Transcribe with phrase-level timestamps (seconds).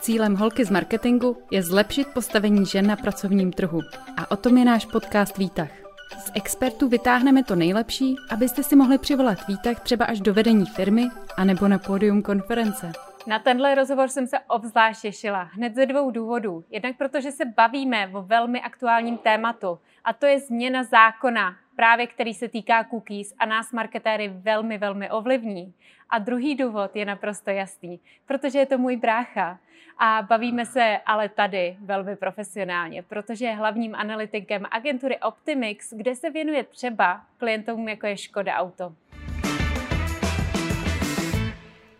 [0.00, 3.80] Cílem holky z marketingu je zlepšit postavení žen na pracovním trhu.
[4.16, 5.70] A o tom je náš podcast Výtah.
[6.18, 11.08] Z expertů vytáhneme to nejlepší, abyste si mohli přivolat výtah třeba až do vedení firmy
[11.36, 12.92] anebo na pódium konference.
[13.26, 16.64] Na tenhle rozhovor jsem se obzvlášť těšila, hned ze dvou důvodů.
[16.70, 22.34] Jednak protože se bavíme o velmi aktuálním tématu, a to je změna zákona, právě který
[22.34, 25.74] se týká cookies a nás marketéry velmi, velmi ovlivní.
[26.10, 29.58] A druhý důvod je naprosto jasný, protože je to můj brácha.
[29.98, 36.30] A bavíme se ale tady velmi profesionálně, protože je hlavním analytikem agentury Optimix, kde se
[36.30, 38.94] věnuje třeba klientům, jako je Škoda Auto.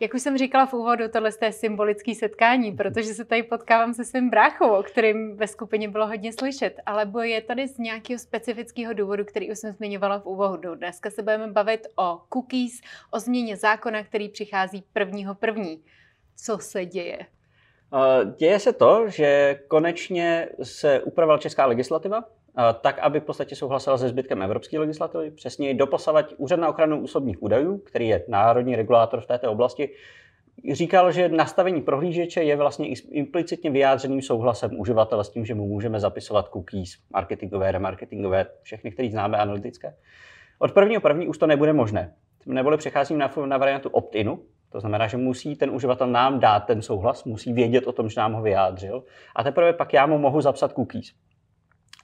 [0.03, 4.05] Jak už jsem říkala v úvodu, tohle je symbolický setkání, protože se tady potkávám se
[4.05, 8.93] svým bráchou, o kterým ve skupině bylo hodně slyšet, alebo je tady z nějakého specifického
[8.93, 10.75] důvodu, který už jsem zmiňovala v úvodu.
[10.75, 15.85] Dneska se budeme bavit o cookies, o změně zákona, který přichází prvního první.
[16.37, 17.19] Co se děje?
[18.37, 22.25] Děje se to, že konečně se upravila česká legislativa,
[22.81, 25.31] tak, aby v podstatě souhlasila se zbytkem evropské legislativy.
[25.31, 29.91] Přesně doposavať Úřad na ochranu osobních údajů, který je národní regulátor v této oblasti,
[30.73, 36.01] říkal, že nastavení prohlížeče je vlastně implicitně vyjádřeným souhlasem uživatele s tím, že mu můžeme
[36.01, 39.95] zapisovat cookies, marketingové, remarketingové, všechny, které známe analytické.
[40.59, 42.15] Od prvního první už to nebude možné.
[42.47, 44.39] Neboli přecházím na, na variantu opt-inu,
[44.73, 48.21] to znamená, že musí ten uživatel nám dát ten souhlas, musí vědět o tom, že
[48.21, 49.05] nám ho vyjádřil
[49.37, 51.13] a teprve pak já mu mohu zapsat cookies.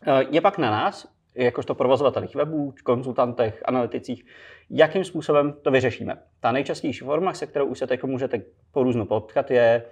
[0.06, 4.24] Eh, je pak na nás, jakožto provozovatelích webů, konzultantech, analyticích,
[4.70, 6.16] jakým způsobem to vyřešíme.
[6.40, 9.82] Ta nejčastější forma, se kterou už se teď můžete po různu potkat, je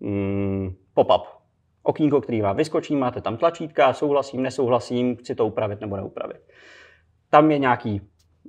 [0.00, 1.22] mm, pop-up.
[1.82, 6.40] Okýnko, který vám vyskočí, máte tam tlačítka, souhlasím, nesouhlasím, chci to upravit nebo neupravit.
[7.30, 8.00] Tam je nějaký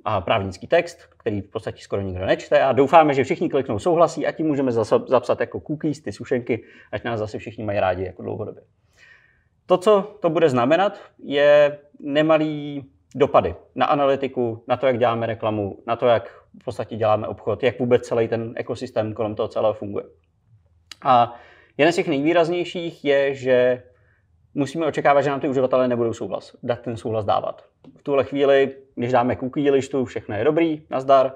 [0.04, 4.26] a právnický text, který v podstatě skoro nikdo nečte a doufáme, že všichni kliknou souhlasí
[4.26, 4.72] a tím můžeme
[5.06, 8.62] zapsat jako cookies, ty sušenky, ať nás zase všichni mají rádi jako dlouhodobě.
[9.70, 15.78] To, co to bude znamenat, je nemalý dopady na analytiku, na to, jak děláme reklamu,
[15.86, 16.28] na to, jak
[16.60, 20.04] v podstatě děláme obchod, jak vůbec celý ten ekosystém kolem toho celého funguje.
[21.04, 21.34] A
[21.78, 23.82] jeden z těch nejvýraznějších je, že
[24.54, 27.64] musíme očekávat, že nám ty uživatelé nebudou souhlas, dát ten souhlas dávat.
[27.98, 31.32] V tuhle chvíli, když dáme cookie listu, všechno je dobrý, nazdar,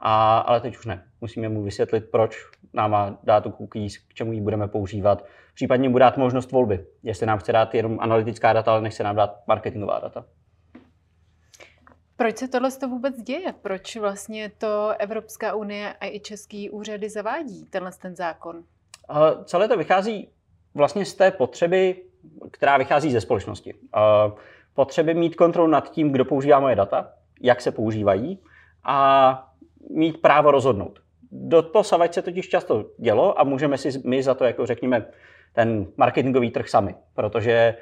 [0.00, 1.04] a, ale teď už ne.
[1.20, 2.36] Musíme mu vysvětlit, proč
[2.72, 5.24] nám má dát tu cookies, k čemu ji budeme používat.
[5.54, 9.16] Případně mu dát možnost volby, jestli nám chce dát jenom analytická data, ale nechce nám
[9.16, 10.24] dát marketingová data.
[12.16, 13.52] Proč se tohle to vůbec děje?
[13.62, 18.56] Proč vlastně to Evropská unie a i český úřady zavádí, tenhle ten zákon?
[18.56, 20.28] Uh, celé to vychází
[20.74, 22.02] vlastně z té potřeby,
[22.50, 23.74] která vychází ze společnosti.
[23.74, 24.38] Uh,
[24.74, 28.38] potřeby mít kontrolu nad tím, kdo používá moje data, jak se používají
[28.84, 29.50] a
[29.90, 30.98] mít právo rozhodnout.
[31.32, 35.06] Do posavať se totiž často dělo a můžeme si my za to, jako řekněme,
[35.52, 37.74] ten marketingový trh sami, protože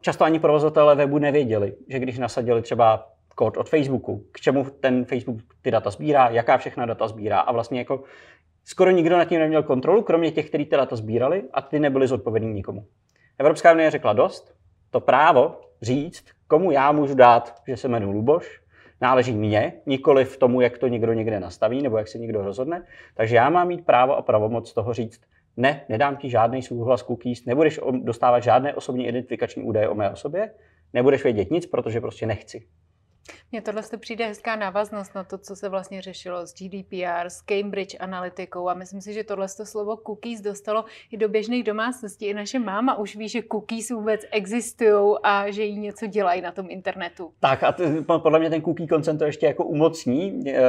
[0.00, 5.04] často ani provozatelé webu nevěděli, že když nasadili třeba kód od Facebooku, k čemu ten
[5.04, 8.02] Facebook ty data sbírá, jaká všechna data sbírá a vlastně jako
[8.64, 12.06] skoro nikdo nad tím neměl kontrolu, kromě těch, kteří ty data sbírali a ty nebyli
[12.06, 12.84] zodpovědní nikomu.
[13.38, 14.54] Evropská unie řekla dost,
[14.90, 18.59] to právo říct, komu já můžu dát, že se jmenuji Luboš,
[19.00, 22.82] náleží mně, nikoli v tomu, jak to někdo někde nastaví nebo jak se někdo rozhodne.
[23.14, 25.20] Takže já mám mít právo a pravomoc toho říct,
[25.56, 30.50] ne, nedám ti žádný souhlas cookies, nebudeš dostávat žádné osobní identifikační údaje o mé osobě,
[30.92, 32.66] nebudeš vědět nic, protože prostě nechci.
[33.52, 37.96] Mně tohle přijde hezká návaznost na to, co se vlastně řešilo s GDPR, s Cambridge
[38.00, 42.26] analytikou a myslím si, že tohle slovo cookies dostalo i do běžných domácností.
[42.26, 46.52] I naše máma už ví, že cookies vůbec existují a že jí něco dělají na
[46.52, 47.32] tom internetu.
[47.40, 50.44] Tak a t- podle mě ten cookie consent to ještě jako umocní.
[50.46, 50.62] Eh,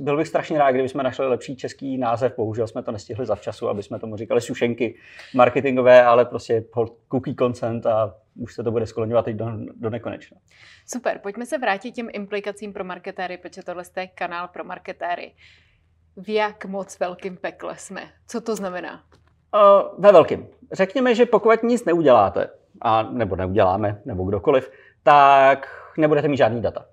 [0.00, 2.32] byl bych strašně rád, kdybychom našli lepší český název.
[2.36, 4.94] Bohužel jsme to nestihli zavčasu, aby jsme tomu říkali sušenky
[5.34, 6.64] marketingové, ale prostě
[7.08, 10.38] cookie consent a už se to bude skloňovat teď do, do nekonečna.
[10.86, 15.34] Super, pojďme se vrátit těm implikacím pro marketéry, protože tohle je kanál pro marketéry.
[16.16, 18.02] V jak moc velkým pekle jsme?
[18.26, 19.04] Co to znamená?
[19.54, 20.46] Uh, ve velkým.
[20.72, 24.70] Řekněme, že pokud nic neuděláte, a, nebo neuděláme, nebo kdokoliv,
[25.02, 25.68] tak
[25.98, 26.86] nebudete mít žádný data.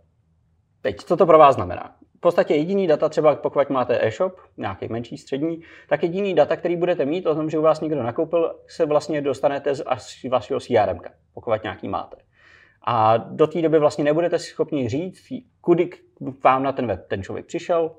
[0.81, 1.95] Teď, co to pro vás znamená?
[2.19, 6.75] V podstatě jediný data, třeba pokud máte e-shop, nějaký menší, střední, tak jediný data, který
[6.75, 9.83] budete mít o tom, že u vás někdo nakoupil, se vlastně dostanete z
[10.29, 10.99] vašeho CRM,
[11.33, 12.17] pokud nějaký máte.
[12.81, 15.89] A do té doby vlastně nebudete schopni říct, kudy
[16.43, 17.91] vám na ten web ten člověk přišel,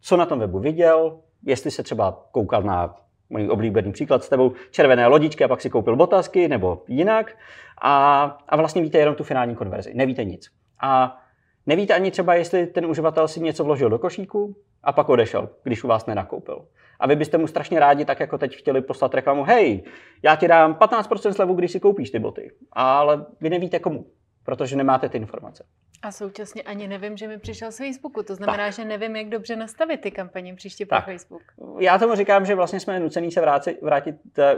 [0.00, 2.94] co na tom webu viděl, jestli se třeba koukal na
[3.30, 7.36] můj oblíbený příklad s tebou, červené lodičky a pak si koupil botasky nebo jinak.
[7.82, 10.50] A, a vlastně víte jenom tu finální konverzi, nevíte nic.
[10.82, 11.20] A
[11.68, 15.84] Nevíte ani třeba, jestli ten uživatel si něco vložil do košíku a pak odešel, když
[15.84, 16.64] u vás nenakoupil.
[17.00, 19.82] A vy byste mu strašně rádi, tak jako teď chtěli poslat reklamu, hej,
[20.22, 22.52] já ti dám 15% slevu, když si koupíš ty boty.
[22.72, 24.06] Ale vy nevíte komu,
[24.48, 25.64] protože nemáte ty informace.
[26.02, 28.22] A současně ani nevím, že mi přišel z Facebooku.
[28.22, 28.72] To znamená, tak.
[28.72, 31.42] že nevím, jak dobře nastavit ty kampaně příště pro Facebook.
[31.78, 34.56] Já tomu říkám, že vlastně jsme nucení se vrátit, vrátit eh,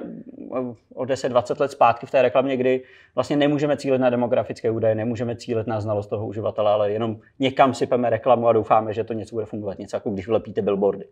[0.94, 2.82] o 10-20 let zpátky v té reklamě, kdy
[3.14, 7.74] vlastně nemůžeme cílit na demografické údaje, nemůžeme cílit na znalost toho uživatele, ale jenom někam
[7.74, 9.78] sypeme reklamu a doufáme, že to něco bude fungovat.
[9.78, 11.04] Něco jako když vlepíte billboardy.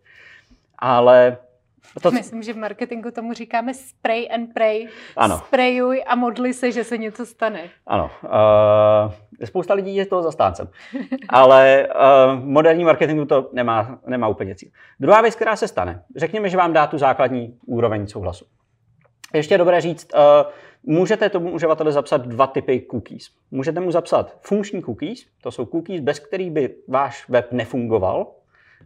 [0.79, 1.37] Ale
[2.03, 2.11] to...
[2.11, 4.89] Myslím, že v marketingu tomu říkáme spray and pray.
[5.17, 5.39] Ano.
[5.39, 7.71] Sprayuj a modli se, že se něco stane.
[7.87, 8.11] Ano.
[8.25, 9.13] Uh,
[9.45, 10.69] spousta lidí je toho zastáncem.
[11.29, 14.71] Ale uh, moderní marketingu to nemá, nemá úplně cíl.
[15.01, 16.03] Druhá věc, která se stane.
[16.17, 18.45] Řekněme, že vám dá tu základní úroveň souhlasu.
[19.35, 20.21] Ještě je dobré říct, uh,
[20.83, 23.31] můžete tomu uživateli zapsat dva typy cookies.
[23.51, 28.27] Můžete mu zapsat funkční cookies, to jsou cookies, bez kterých by váš web nefungoval.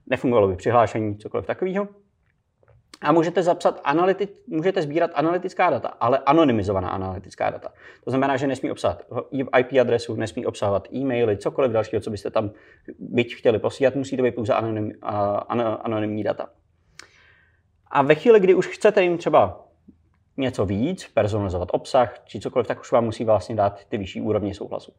[0.06, 1.88] Nefungovalo by přihlášení, cokoliv takového.
[3.02, 7.68] A můžete zapsat analyti, můžete sbírat analytická data, ale anonymizovaná analytická data.
[8.04, 9.06] To znamená, že nesmí obsahovat
[9.58, 12.50] IP adresu, nesmí obsahovat e-maily, cokoliv dalšího, co byste tam
[12.98, 15.10] byť chtěli posílat, musí to být pouze anonym, uh,
[15.82, 16.48] anonymní data.
[17.90, 19.66] A ve chvíli, kdy už chcete jim třeba
[20.36, 24.54] něco víc, personalizovat obsah či cokoliv, tak už vám musí vlastně dát ty vyšší úrovně
[24.54, 24.92] souhlasu.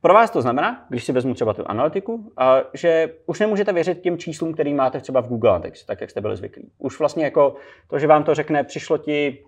[0.00, 2.32] Pro vás to znamená, když si vezmu třeba tu analytiku,
[2.74, 6.20] že už nemůžete věřit těm číslům, který máte třeba v Google Analytics, tak jak jste
[6.20, 6.70] byli zvyklí.
[6.78, 7.54] Už vlastně jako
[7.90, 9.44] to, že vám to řekne, přišlo ti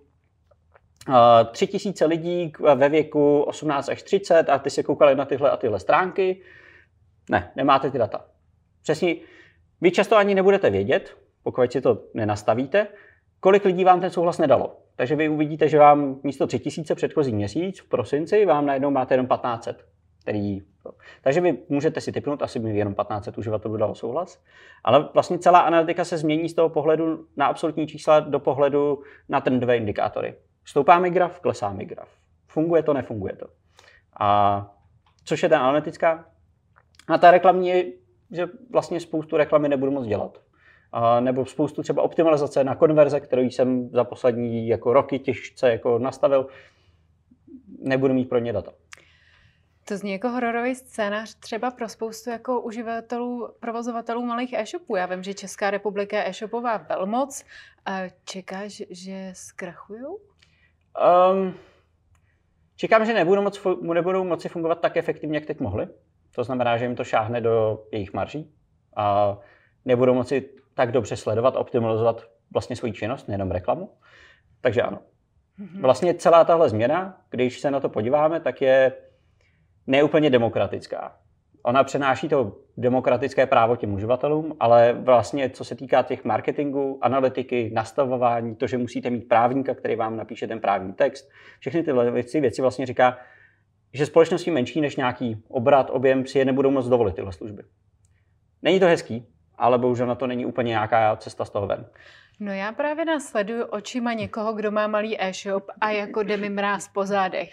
[1.50, 5.56] tři tisíce lidí ve věku 18 až 30 a ty si koukali na tyhle a
[5.56, 6.43] tyhle stránky.
[7.31, 8.25] Ne, nemáte ty data.
[8.82, 9.17] Přesně,
[9.81, 12.87] vy často ani nebudete vědět, pokud si to nenastavíte,
[13.41, 14.76] kolik lidí vám ten souhlas nedalo.
[14.97, 19.26] Takže vy uvidíte, že vám místo 3000 předchozí měsíc v prosinci vám najednou máte jenom
[19.26, 19.85] 1500
[20.20, 20.62] který...
[21.22, 24.43] Takže vy můžete si typnout, asi by jenom 1500 uživatelů dalo souhlas,
[24.84, 29.40] ale vlastně celá analytika se změní z toho pohledu na absolutní čísla do pohledu na
[29.40, 30.34] trendové indikátory.
[30.64, 32.08] Stoupá mi graf, klesá mi graf.
[32.46, 33.46] Funguje to, nefunguje to.
[34.20, 34.70] A
[35.25, 36.26] což je ta analytická?
[37.08, 37.84] A ta reklamní je,
[38.31, 40.38] že vlastně spoustu reklamy nebudu moc dělat.
[40.93, 45.99] A nebo spoustu třeba optimalizace na konverze, kterou jsem za poslední jako roky těžce jako
[45.99, 46.46] nastavil,
[47.78, 48.73] nebudu mít pro ně data.
[49.90, 54.96] To zní jako hororový scénář třeba pro spoustu jako uživatelů, provozovatelů malých e-shopů.
[54.96, 57.44] Já vím, že Česká republika je e-shopová velmoc.
[58.25, 60.02] Čekáš, že zkrachují?
[60.02, 61.54] Um,
[62.76, 65.88] čekám, že nebudou, moc, nebudou moci fungovat tak efektivně, jak teď mohli.
[66.34, 68.52] To znamená, že jim to šáhne do jejich marží
[68.96, 69.37] a
[69.84, 72.22] nebudou moci tak dobře sledovat, optimalizovat
[72.52, 73.92] vlastně svoji činnost, nejenom reklamu.
[74.60, 74.98] Takže ano.
[75.58, 75.82] Mhm.
[75.82, 78.92] Vlastně celá tahle změna, když se na to podíváme, tak je
[79.87, 81.17] neúplně demokratická.
[81.62, 87.71] Ona přenáší to demokratické právo těm uživatelům, ale vlastně co se týká těch marketingu, analytiky,
[87.75, 92.41] nastavování, to, že musíte mít právníka, který vám napíše ten právní text, všechny tyhle věci,
[92.41, 93.19] věci vlastně říká,
[93.94, 97.62] že společnosti menší než nějaký obrat, objem si je nebudou moc dovolit tyhle služby.
[98.62, 101.87] Není to hezký, ale bohužel na to není úplně nějaká cesta z toho ven.
[102.40, 106.88] No já právě následuju očima někoho, kdo má malý e-shop a jako jde mi mráz
[106.88, 107.50] po zádech.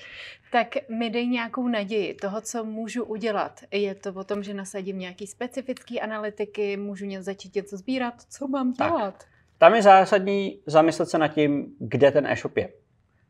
[0.51, 3.59] Tak mi dej nějakou naději toho, co můžu udělat.
[3.71, 8.71] Je to o tom, že nasadím nějaký specifický analytiky, můžu začít něco sbírat, co mám
[8.71, 9.17] dělat?
[9.17, 9.27] Tak.
[9.57, 12.69] Tam je zásadní zamyslet se nad tím, kde ten e-shop je.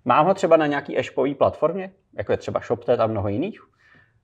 [0.05, 3.59] Mám ho třeba na nějaký e-shopové platformě, jako je třeba ShopTet a mnoho jiných?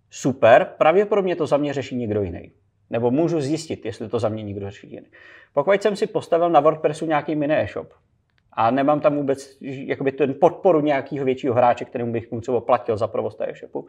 [0.10, 2.52] Super, pravděpodobně to za mě řeší někdo jiný.
[2.94, 5.08] Nebo můžu zjistit, jestli to za mě někdo jiný.
[5.54, 7.94] Pokud jsem si postavil na WordPressu nějaký mini e-shop
[8.52, 12.98] a nemám tam vůbec jakoby ten podporu nějakého většího hráče, kterému bych mu třeba platil
[12.98, 13.88] za provoz té e-shopu,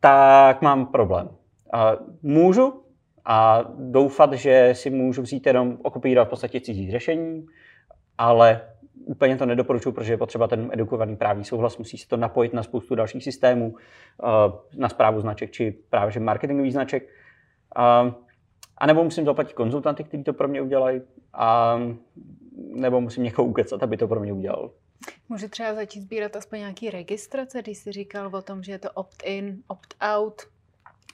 [0.00, 1.28] tak mám problém.
[1.72, 2.82] A můžu
[3.24, 7.46] a doufat, že si můžu vzít jenom okupírovat v podstatě cizí řešení,
[8.18, 8.60] ale
[9.04, 12.62] úplně to nedoporučuji, protože je potřeba ten edukovaný právní souhlas, musí se to napojit na
[12.62, 13.74] spoustu dalších systémů,
[14.76, 17.08] na zprávu značek či právě marketingový značek.
[18.78, 21.00] A nebo musím zaplatit konzultanty, kteří to pro mě udělají,
[21.32, 21.78] a
[22.56, 24.70] nebo musím někoho ukecat, aby to pro mě udělal.
[25.28, 28.90] Může třeba začít sbírat aspoň nějaký registrace, když jsi říkal o tom, že je to
[28.90, 30.42] opt-in, opt-out.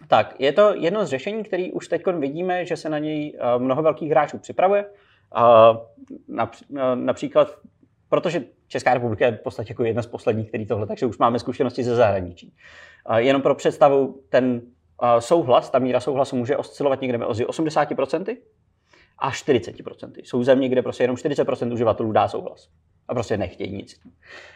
[0.08, 3.58] Tak, je to jedno z řešení, který už teď vidíme, že se na něj eh,
[3.58, 4.84] mnoho velkých hráčů připravuje.
[5.36, 6.46] Eh,
[6.94, 7.58] například,
[8.08, 11.38] protože Česká republika je v podstatě jako jedna z posledních, který tohle, takže už máme
[11.38, 12.54] zkušenosti ze zahraničí.
[13.16, 14.62] Jenom pro představu, ten
[15.18, 18.36] souhlas, ta míra souhlasu může oscilovat někde mezi 80%
[19.18, 20.12] a 40%.
[20.24, 22.68] Jsou země, kde prostě jenom 40% uživatelů dá souhlas
[23.08, 24.00] a prostě nechtějí nic.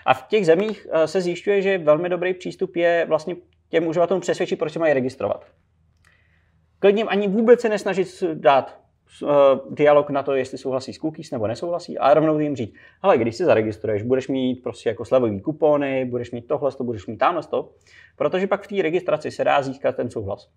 [0.06, 3.36] A v těch zemích eh, se zjišťuje, že velmi dobrý přístup je vlastně
[3.68, 5.46] těm uživatelům přesvědčit, proč se mají registrovat.
[6.78, 8.85] klidně ani vůbec se nesnažit dát
[9.70, 13.36] dialog na to, jestli souhlasí s cookies nebo nesouhlasí a rovnou jim říct, ale když
[13.36, 17.42] se zaregistruješ, budeš mít prostě jako slevový kupony, budeš mít tohle, to budeš mít tamhle
[17.42, 17.72] to,
[18.16, 20.50] protože pak v té registraci se dá získat ten souhlas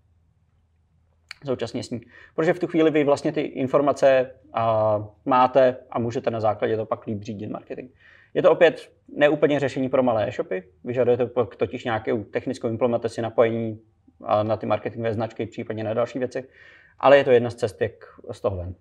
[1.46, 2.00] současně s ní.
[2.34, 6.86] Protože v tu chvíli vy vlastně ty informace a, máte a můžete na základě to
[6.86, 7.90] pak líp řídit marketing.
[8.34, 13.80] Je to opět neúplně řešení pro malé e-shopy, vyžaduje to totiž nějakou technickou implementaci napojení
[14.42, 16.44] na ty marketingové značky, případně na další věci,
[17.00, 17.92] ale je to jedna z cest, jak
[18.32, 18.74] z toho ven.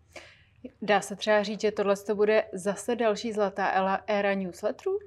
[0.82, 3.66] Dá se třeba říct, že tohle to bude zase další zlatá
[4.08, 5.00] éra newsletterů?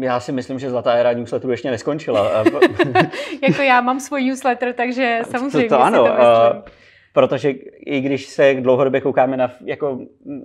[0.00, 2.44] Já si myslím, že zlatá éra newsletterů ještě neskončila.
[3.42, 6.62] jako já mám svůj newsletter, takže samozřejmě to, to ano, si to myslím.
[7.12, 7.50] protože
[7.86, 9.98] i když se dlouhodobě koukáme na, jako,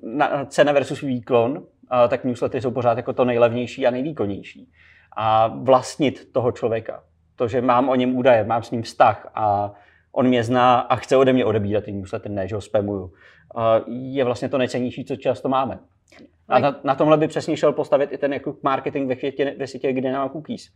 [0.03, 1.65] na cena versus výkon,
[2.07, 4.69] tak newslettery jsou pořád jako to nejlevnější a nejvýkonnější.
[5.17, 7.03] A vlastnit toho člověka,
[7.35, 9.73] to, že mám o něm údaje, mám s ním vztah a
[10.15, 13.13] on mě zná a chce ode mě odebírat ty newsletter, ne, že ho spamuju,
[13.87, 15.79] je vlastně to nejcennější, co často máme.
[16.47, 19.67] A na, na tomhle by přesně šel postavit i ten jako marketing ve, chvětě, ve
[19.67, 20.69] světě, kde nemá cookies.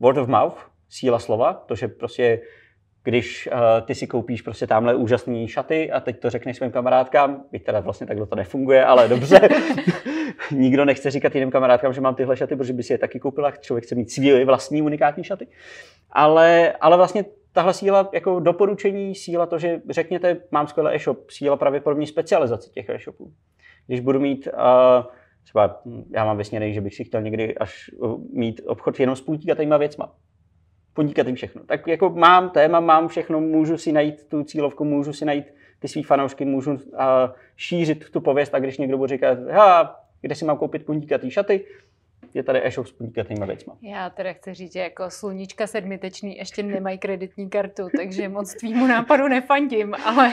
[0.00, 0.56] Word of mouth,
[0.88, 2.40] síla slova, to, že prostě
[3.04, 7.44] když uh, ty si koupíš prostě tamhle úžasné šaty a teď to řekneš svým kamarádkám,
[7.52, 9.40] byť teda vlastně takhle to nefunguje, ale dobře.
[10.52, 13.50] Nikdo nechce říkat jiným kamarádkám, že mám tyhle šaty, protože by si je taky koupila,
[13.50, 15.46] člověk chce mít svý vlastní unikátní šaty.
[16.10, 21.56] Ale, ale vlastně tahle síla jako doporučení, síla to, že řekněte, mám skvělý e-shop, síla
[21.56, 23.32] pravděpodobně specializace těch e-shopů.
[23.86, 25.04] Když budu mít uh,
[25.44, 27.90] třeba, já mám vysněný, že bych si chtěl někdy až
[28.32, 30.14] mít obchod jenom s půltíkatýma věcma.
[30.94, 31.62] Půltíkatým všechno.
[31.64, 35.44] Tak jako mám téma, mám všechno, můžu si najít tu cílovku, můžu si najít
[35.78, 36.78] ty svý fanoušky, můžu uh,
[37.56, 39.38] šířit tu pověst a když někdo bude říkat,
[40.20, 41.64] kde si mám koupit půltíkatý šaty,
[42.34, 43.76] je tady e-shop s podnikatelnými věcma.
[43.82, 48.86] Já teda chci říct, že jako sluníčka sedmitečný ještě nemají kreditní kartu, takže moc tvýmu
[48.86, 50.32] nápadu nefandím, ale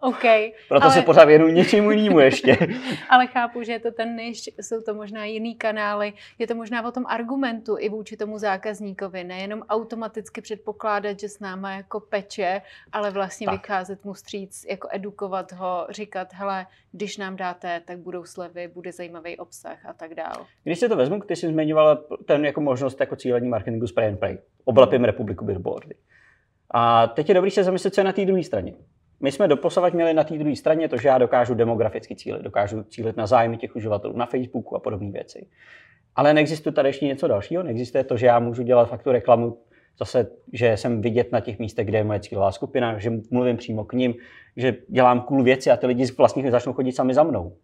[0.00, 0.22] OK.
[0.68, 0.94] Proto ale...
[0.94, 2.56] se pořád věnuju něčemu jinému ještě.
[3.10, 6.88] ale chápu, že je to ten niž, jsou to možná jiný kanály, je to možná
[6.88, 12.62] o tom argumentu i vůči tomu zákazníkovi, nejenom automaticky předpokládat, že s náma jako peče,
[12.92, 13.54] ale vlastně tak.
[13.54, 18.92] vycházet mu stříc, jako edukovat ho, říkat, hele, když nám dáte, tak budou slevy, bude
[18.92, 20.46] zajímavý obsah a tak dál.
[20.64, 24.18] Když se to vezmu, ty jsi zmiňovala ten jako možnost jako cílení marketingu spray and
[24.18, 24.38] pray.
[24.64, 25.94] Oblepím republiku billboardy.
[26.70, 28.74] A teď je dobrý se zamyslet, co je na té druhé straně.
[29.20, 32.82] My jsme doposavat měli na té druhé straně to, že já dokážu demograficky cílit, dokážu
[32.82, 35.46] cílit na zájmy těch uživatelů na Facebooku a podobné věci.
[36.14, 39.58] Ale neexistuje tady ještě něco dalšího, neexistuje to, že já můžu dělat fakt tu reklamu
[39.98, 43.84] zase, že jsem vidět na těch místech, kde je moje cílová skupina, že mluvím přímo
[43.84, 44.14] k ním,
[44.56, 47.56] že dělám cool věci a ty lidi vlastně začnou chodit sami za mnou.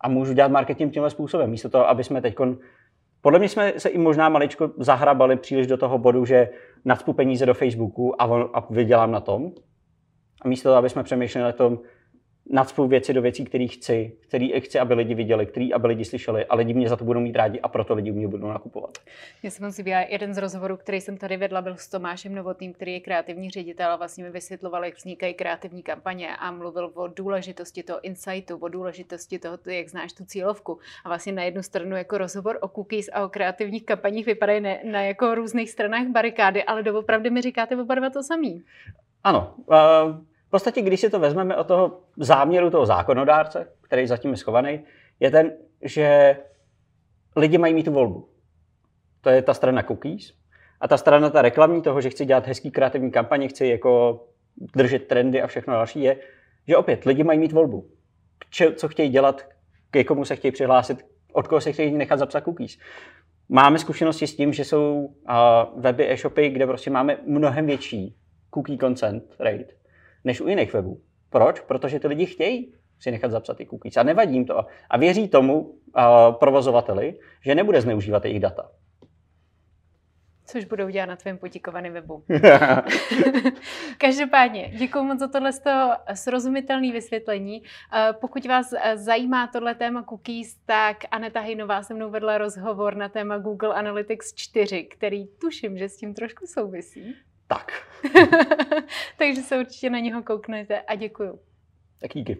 [0.00, 2.34] A můžu dělat marketing tímhle způsobem, místo toho, aby jsme teď
[3.22, 6.48] podle mě jsme se i možná maličko zahrabali příliš do toho bodu, že
[6.84, 9.52] nadspu peníze do Facebooku a, on, a vydělám na tom.
[10.42, 11.78] A místo toho, aby jsme přemýšleli na tom,
[12.50, 16.46] nacpu věci do věcí, které chci, který chci, aby lidi viděli, který aby lidi slyšeli
[16.46, 18.98] a lidi mě za to budou mít rádi a proto lidi mě budou nakupovat.
[19.42, 22.92] Já jsem si jeden z rozhovorů, který jsem tady vedla, byl s Tomášem Novotným, který
[22.92, 27.82] je kreativní ředitel a vlastně mi vysvětloval, jak vznikají kreativní kampaně a mluvil o důležitosti
[27.82, 30.78] toho insightu, o důležitosti toho, jak znáš tu cílovku.
[31.04, 34.80] A vlastně na jednu stranu jako rozhovor o cookies a o kreativních kampaních vypadají ne,
[34.84, 38.62] na jako různých stranách barikády, ale doopravdy mi říkáte oba dva to samý.
[39.24, 39.54] Ano.
[39.66, 44.36] Uh v podstatě, když si to vezmeme o toho záměru toho zákonodárce, který zatím je
[44.36, 44.80] schovaný,
[45.20, 45.52] je ten,
[45.82, 46.36] že
[47.36, 48.28] lidi mají mít tu volbu.
[49.20, 50.32] To je ta strana cookies.
[50.80, 54.24] A ta strana ta reklamní toho, že chci dělat hezký kreativní kampaně, chci jako
[54.76, 56.16] držet trendy a všechno další, je,
[56.68, 57.88] že opět lidi mají mít volbu.
[58.50, 59.46] Če, co chtějí dělat,
[59.90, 62.78] k komu se chtějí přihlásit, od koho se chtějí nechat zapsat cookies.
[63.48, 68.16] Máme zkušenosti s tím, že jsou uh, weby, e-shopy, kde prostě máme mnohem větší
[68.54, 69.79] cookie consent rate
[70.24, 71.00] než u jiných webů.
[71.30, 71.60] Proč?
[71.60, 74.66] Protože ty lidi chtějí si nechat zapsat ty cookies a nevadí jim to.
[74.90, 75.72] A věří tomu uh,
[76.32, 78.70] provozovateli, že nebude zneužívat jejich data.
[80.46, 82.24] Což budou dělat na tvém potikovaném webu.
[83.98, 85.50] Každopádně, děkuji moc za tohle
[86.14, 87.62] srozumitelné vysvětlení.
[88.20, 93.08] Pokud vás e, zajímá tohle téma cookies, tak Aneta Hejnová se mnou vedla rozhovor na
[93.08, 97.14] téma Google Analytics 4, který tuším, že s tím trošku souvisí.
[97.50, 97.72] Tak.
[99.18, 101.40] Takže se určitě na něho kouknete a děkuju.
[102.00, 102.38] Tak díky.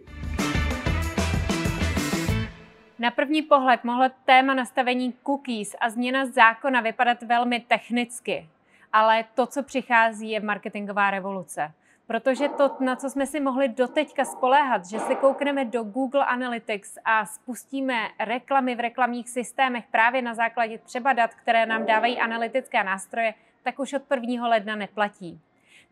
[2.99, 8.49] Na první pohled mohlo téma nastavení cookies a změna zákona vypadat velmi technicky,
[8.93, 11.73] ale to, co přichází, je marketingová revoluce.
[12.11, 16.97] Protože to, na co jsme si mohli doteďka spoléhat, že se koukneme do Google Analytics
[17.05, 22.83] a spustíme reklamy v reklamních systémech právě na základě třeba dat, které nám dávají analytické
[22.83, 24.47] nástroje, tak už od 1.
[24.47, 25.41] ledna neplatí.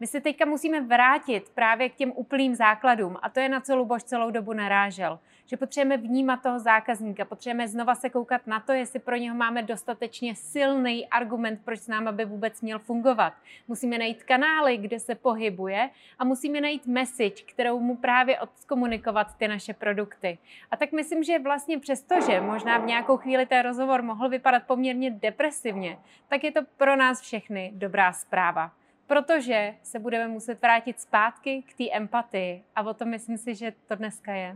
[0.02, 3.76] My se teďka musíme vrátit právě k těm úplným základům a to je na co
[3.76, 5.20] Luboš celou dobu narážel.
[5.46, 9.64] Že potřebujeme vnímat toho zákazníka, potřebujeme znova se koukat na to, jestli pro něho máme
[9.64, 13.34] dostatečně silný argument, proč s náma by vůbec měl fungovat.
[13.68, 15.90] Musíme najít kanály, kde se pohybuje
[16.20, 20.38] a musíme najít message, kterou mu právě odkomunikovat ty naše produkty.
[20.72, 24.64] A tak myslím, že vlastně přesto, že možná v nějakou chvíli ten rozhovor mohl vypadat
[24.64, 28.72] poměrně depresivně, tak je to pro nás všechny dobrá zpráva
[29.10, 32.64] protože se budeme muset vrátit zpátky k té empatii.
[32.76, 34.56] A o tom myslím si, že to dneska je.